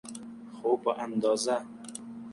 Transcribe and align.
خو 0.55 0.69
په 0.83 0.91
اندازه. 1.03 1.57